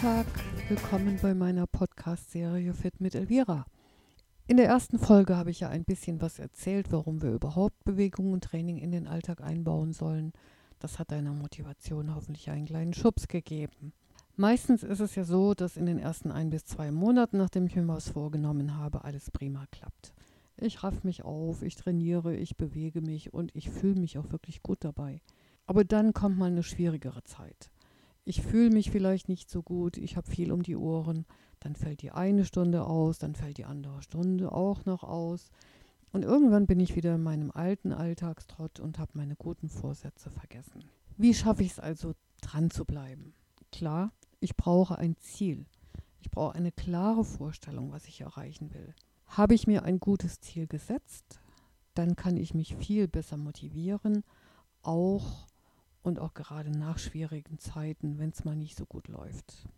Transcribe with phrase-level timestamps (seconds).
[0.00, 0.26] Tag.
[0.68, 3.66] Willkommen bei meiner Podcast-Serie Fit mit Elvira.
[4.46, 8.32] In der ersten Folge habe ich ja ein bisschen was erzählt, warum wir überhaupt Bewegung
[8.32, 10.32] und Training in den Alltag einbauen sollen.
[10.78, 13.92] Das hat deiner Motivation hoffentlich einen kleinen Schubs gegeben.
[14.36, 17.74] Meistens ist es ja so, dass in den ersten ein bis zwei Monaten, nachdem ich
[17.74, 20.14] mir was vorgenommen habe, alles prima klappt.
[20.58, 24.62] Ich raff mich auf, ich trainiere, ich bewege mich und ich fühle mich auch wirklich
[24.62, 25.22] gut dabei.
[25.66, 27.68] Aber dann kommt mal eine schwierigere Zeit
[28.28, 31.24] ich fühle mich vielleicht nicht so gut, ich habe viel um die Ohren,
[31.60, 35.50] dann fällt die eine Stunde aus, dann fällt die andere Stunde auch noch aus.
[36.12, 40.84] Und irgendwann bin ich wieder in meinem alten Alltagstrott und habe meine guten Vorsätze vergessen.
[41.16, 42.12] Wie schaffe ich es also,
[42.42, 43.32] dran zu bleiben?
[43.72, 45.64] Klar, ich brauche ein Ziel.
[46.20, 48.94] Ich brauche eine klare Vorstellung, was ich erreichen will.
[49.26, 51.40] Habe ich mir ein gutes Ziel gesetzt,
[51.94, 54.22] dann kann ich mich viel besser motivieren,
[54.82, 55.47] auch
[56.08, 59.68] und auch gerade nach schwierigen Zeiten, wenn es mal nicht so gut läuft.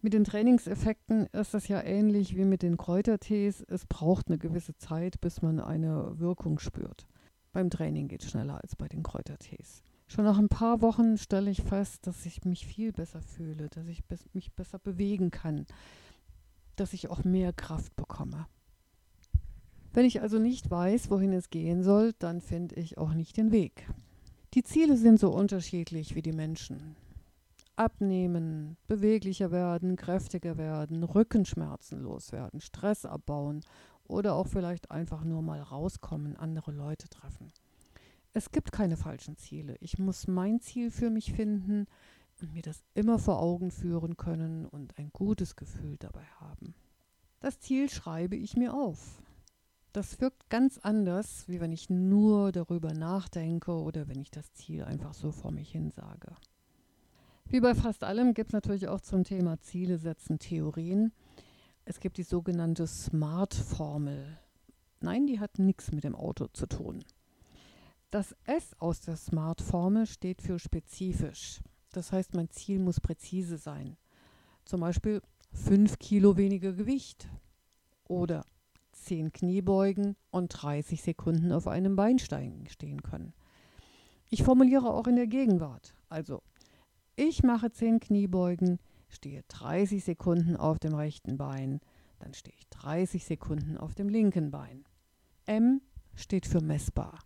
[0.00, 3.64] Mit den Trainingseffekten ist es ja ähnlich wie mit den Kräutertees.
[3.68, 7.06] Es braucht eine gewisse Zeit, bis man eine Wirkung spürt.
[7.52, 9.84] Beim Training geht es schneller als bei den Kräutertees.
[10.08, 13.86] Schon nach ein paar Wochen stelle ich fest, dass ich mich viel besser fühle, dass
[13.86, 15.66] ich mich besser bewegen kann,
[16.76, 18.46] dass ich auch mehr Kraft bekomme.
[19.92, 23.52] Wenn ich also nicht weiß, wohin es gehen soll, dann finde ich auch nicht den
[23.52, 23.86] Weg.
[24.54, 26.94] Die Ziele sind so unterschiedlich wie die Menschen.
[27.74, 33.64] Abnehmen, beweglicher werden, kräftiger werden, Rückenschmerzen loswerden, Stress abbauen
[34.04, 37.50] oder auch vielleicht einfach nur mal rauskommen, andere Leute treffen.
[38.34, 39.76] Es gibt keine falschen Ziele.
[39.80, 41.86] Ich muss mein Ziel für mich finden
[42.42, 46.74] und mir das immer vor Augen führen können und ein gutes Gefühl dabei haben.
[47.40, 49.22] Das Ziel schreibe ich mir auf.
[49.92, 54.84] Das wirkt ganz anders, wie wenn ich nur darüber nachdenke oder wenn ich das Ziel
[54.84, 56.34] einfach so vor mich hin sage.
[57.44, 61.12] Wie bei fast allem gibt es natürlich auch zum Thema Ziele setzen Theorien.
[61.84, 64.38] Es gibt die sogenannte SMART-Formel.
[65.00, 67.04] Nein, die hat nichts mit dem Auto zu tun.
[68.10, 71.60] Das S aus der SMART-Formel steht für spezifisch.
[71.92, 73.98] Das heißt, mein Ziel muss präzise sein.
[74.64, 75.20] Zum Beispiel
[75.52, 77.28] 5 Kilo weniger Gewicht
[78.04, 78.46] oder
[79.02, 83.34] 10 Kniebeugen und 30 Sekunden auf einem Beinstein stehen können.
[84.30, 85.94] Ich formuliere auch in der Gegenwart.
[86.08, 86.42] Also,
[87.16, 91.80] ich mache 10 Kniebeugen, stehe 30 Sekunden auf dem rechten Bein,
[92.18, 94.84] dann stehe ich 30 Sekunden auf dem linken Bein.
[95.44, 95.82] M
[96.14, 97.18] steht für messbar.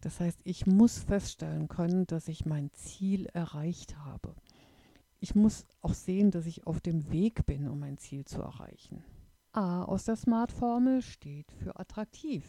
[0.00, 4.34] Das heißt, ich muss feststellen können, dass ich mein Ziel erreicht habe.
[5.20, 9.04] Ich muss auch sehen, dass ich auf dem Weg bin, um mein Ziel zu erreichen.
[9.52, 12.44] A aus der Smart-Formel steht für attraktiv.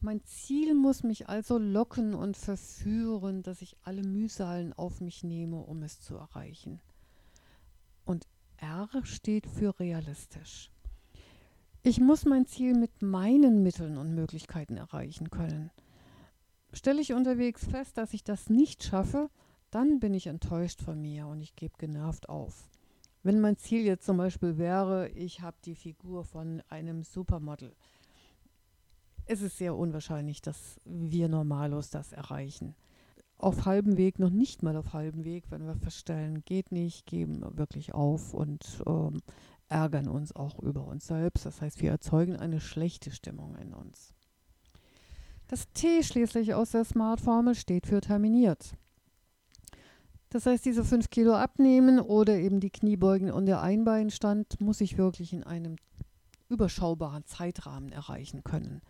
[0.00, 5.56] Mein Ziel muss mich also locken und verführen, dass ich alle Mühsalen auf mich nehme,
[5.56, 6.80] um es zu erreichen.
[8.04, 8.26] Und
[8.58, 10.70] R steht für realistisch.
[11.82, 15.70] Ich muss mein Ziel mit meinen Mitteln und Möglichkeiten erreichen können.
[16.74, 19.30] Stelle ich unterwegs fest, dass ich das nicht schaffe,
[19.70, 22.68] dann bin ich enttäuscht von mir und ich gebe genervt auf.
[23.22, 27.74] Wenn mein Ziel jetzt zum Beispiel wäre, ich habe die Figur von einem Supermodel,
[29.26, 32.74] ist es sehr unwahrscheinlich, dass wir normalos das erreichen.
[33.36, 37.44] Auf halbem Weg, noch nicht mal auf halbem Weg, wenn wir feststellen, geht nicht, geben
[37.56, 39.20] wirklich auf und ähm,
[39.68, 41.46] ärgern uns auch über uns selbst.
[41.46, 44.14] Das heißt, wir erzeugen eine schlechte Stimmung in uns.
[45.46, 48.74] Das T schließlich aus der Smart-Formel steht für terminiert.
[50.30, 54.98] Das heißt, diese fünf Kilo abnehmen oder eben die Kniebeugen und der Einbeinstand muss ich
[54.98, 55.76] wirklich in einem
[56.48, 58.82] überschaubaren Zeitrahmen erreichen können.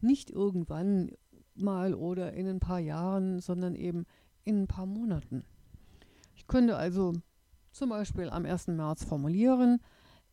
[0.00, 1.10] Nicht irgendwann
[1.54, 4.06] mal oder in ein paar Jahren, sondern eben
[4.44, 5.44] in ein paar Monaten.
[6.36, 7.12] Ich könnte also
[7.72, 8.68] zum Beispiel am 1.
[8.68, 9.80] März formulieren,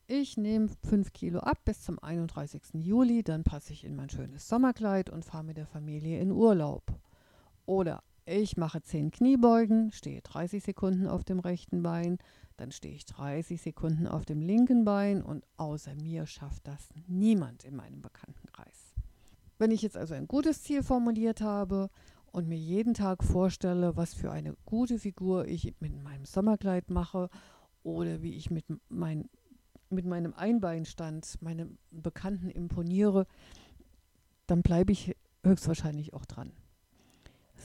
[0.07, 2.61] ich nehme 5 Kilo ab bis zum 31.
[2.73, 6.83] Juli, dann passe ich in mein schönes Sommerkleid und fahre mit der Familie in Urlaub.
[7.65, 12.17] Oder ich mache 10 Kniebeugen, stehe 30 Sekunden auf dem rechten Bein,
[12.57, 17.63] dann stehe ich 30 Sekunden auf dem linken Bein und außer mir schafft das niemand
[17.65, 18.93] in meinem Bekanntenkreis.
[19.57, 21.89] Wenn ich jetzt also ein gutes Ziel formuliert habe
[22.31, 27.29] und mir jeden Tag vorstelle, was für eine gute Figur ich mit meinem Sommerkleid mache
[27.83, 29.29] oder wie ich mit, mein,
[29.89, 33.27] mit meinem Einbeinstand meinem Bekannten imponiere,
[34.47, 36.53] dann bleibe ich höchstwahrscheinlich auch dran.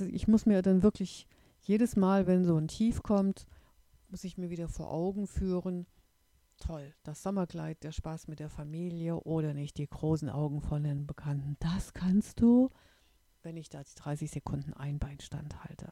[0.00, 1.26] Ich muss mir dann wirklich
[1.60, 3.46] jedes Mal, wenn so ein Tief kommt,
[4.08, 5.86] muss ich mir wieder vor Augen führen,
[6.58, 11.06] toll, das Sommerkleid, der Spaß mit der Familie oder nicht die großen Augen von den
[11.06, 11.56] Bekannten.
[11.60, 12.70] Das kannst du,
[13.42, 15.90] wenn ich da 30 Sekunden Einbeinstand halte.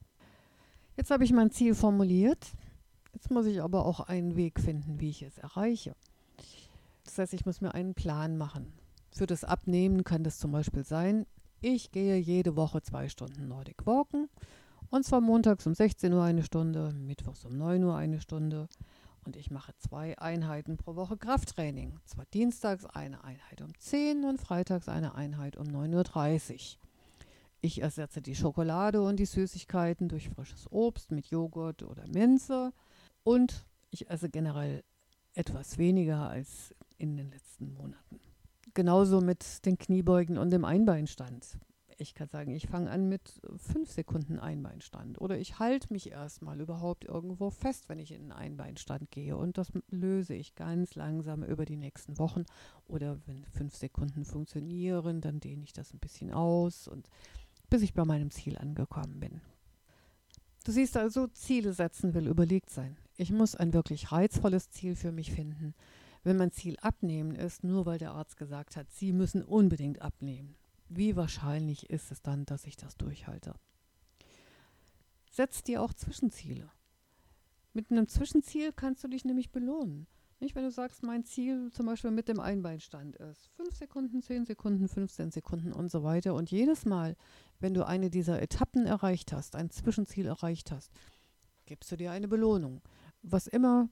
[0.96, 2.52] Jetzt habe ich mein Ziel formuliert.
[3.12, 5.94] Jetzt muss ich aber auch einen Weg finden, wie ich es erreiche.
[7.04, 8.72] Das heißt, ich muss mir einen Plan machen.
[9.10, 11.26] Für das Abnehmen kann das zum Beispiel sein,
[11.64, 14.28] ich gehe jede Woche zwei Stunden Nordic Walken
[14.90, 18.68] und zwar montags um 16 Uhr eine Stunde, mittwochs um 9 Uhr eine Stunde
[19.24, 21.98] und ich mache zwei Einheiten pro Woche Krafttraining.
[22.04, 26.80] Zwar dienstags eine Einheit um 10 und freitags eine Einheit um 9.30 Uhr.
[27.62, 32.74] Ich ersetze die Schokolade und die Süßigkeiten durch frisches Obst mit Joghurt oder Minze
[33.22, 34.84] und ich esse generell
[35.32, 38.20] etwas weniger als in den letzten Monaten.
[38.74, 41.58] Genauso mit den Kniebeugen und dem Einbeinstand.
[41.96, 46.60] Ich kann sagen, ich fange an mit fünf Sekunden Einbeinstand oder ich halte mich erstmal
[46.60, 51.44] überhaupt irgendwo fest, wenn ich in einen Einbeinstand gehe und das löse ich ganz langsam
[51.44, 52.44] über die nächsten Wochen
[52.88, 57.08] oder wenn fünf Sekunden funktionieren, dann dehne ich das ein bisschen aus und
[57.70, 59.40] bis ich bei meinem Ziel angekommen bin.
[60.64, 62.96] Du siehst also, Ziele setzen will überlegt sein.
[63.16, 65.74] Ich muss ein wirklich reizvolles Ziel für mich finden
[66.24, 70.56] wenn mein Ziel abnehmen ist, nur weil der Arzt gesagt hat, Sie müssen unbedingt abnehmen,
[70.88, 73.54] wie wahrscheinlich ist es dann, dass ich das durchhalte?
[75.30, 76.70] Setz dir auch Zwischenziele.
[77.72, 80.06] Mit einem Zwischenziel kannst du dich nämlich belohnen.
[80.40, 84.44] Nicht, wenn du sagst, mein Ziel zum Beispiel mit dem Einbeinstand ist 5 Sekunden, 10
[84.44, 86.34] Sekunden, 15 Sekunden und so weiter.
[86.34, 87.16] Und jedes Mal,
[87.60, 90.92] wenn du eine dieser Etappen erreicht hast, ein Zwischenziel erreicht hast,
[91.66, 92.82] gibst du dir eine Belohnung.
[93.22, 93.88] Was immer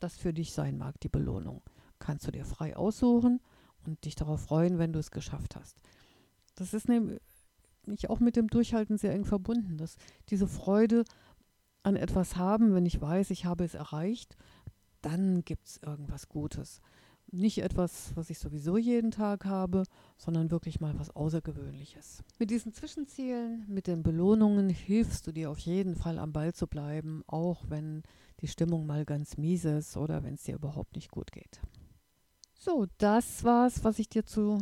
[0.00, 1.62] das für dich sein mag, die Belohnung.
[1.98, 3.40] Kannst du dir frei aussuchen
[3.84, 5.80] und dich darauf freuen, wenn du es geschafft hast.
[6.54, 7.20] Das ist nämlich
[8.08, 9.96] auch mit dem Durchhalten sehr eng verbunden, dass
[10.28, 11.04] diese Freude
[11.82, 14.36] an etwas haben, wenn ich weiß, ich habe es erreicht,
[15.00, 16.80] dann gibt es irgendwas Gutes.
[17.30, 19.82] Nicht etwas, was ich sowieso jeden Tag habe,
[20.16, 22.22] sondern wirklich mal was Außergewöhnliches.
[22.38, 26.66] Mit diesen Zwischenzielen, mit den Belohnungen hilfst du dir auf jeden Fall am Ball zu
[26.66, 28.02] bleiben, auch wenn
[28.40, 31.60] die Stimmung mal ganz mies ist oder wenn es dir überhaupt nicht gut geht.
[32.54, 34.58] So, das war's, was ich dir zu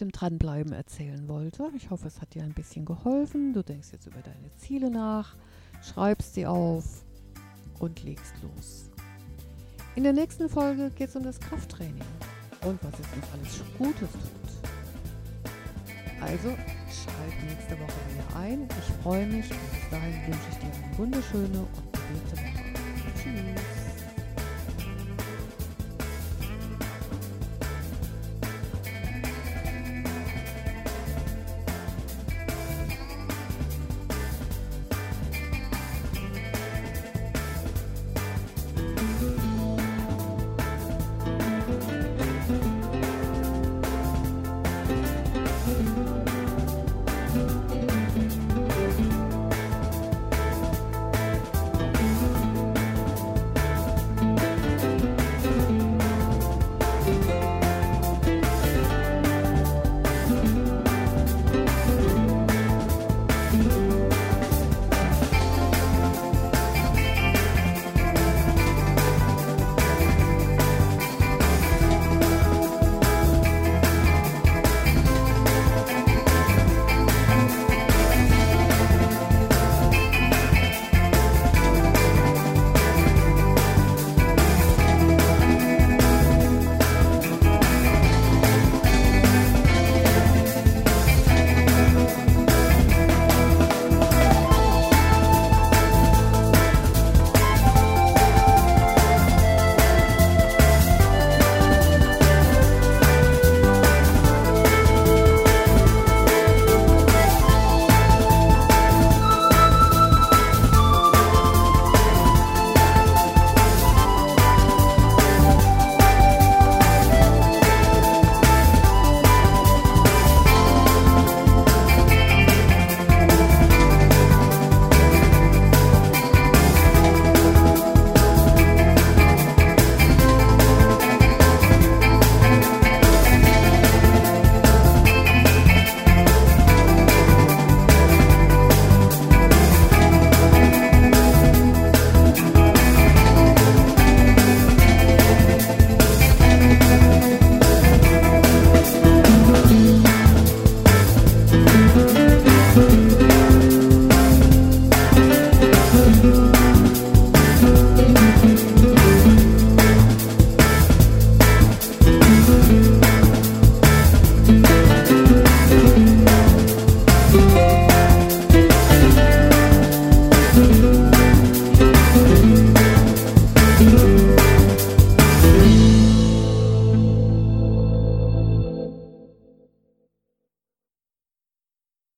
[0.00, 1.70] dem Dranbleiben erzählen wollte.
[1.76, 3.52] Ich hoffe, es hat dir ein bisschen geholfen.
[3.52, 5.36] Du denkst jetzt über deine Ziele nach,
[5.82, 7.04] schreibst sie auf
[7.80, 8.90] und legst los.
[9.98, 12.04] In der nächsten Folge geht es um das Krafttraining
[12.64, 14.70] und was es uns alles Gutes tut.
[16.20, 18.68] Also schalt nächste Woche wieder ein.
[18.78, 22.57] Ich freue mich und bis dahin wünsche ich dir eine wunderschöne und bewegte Woche.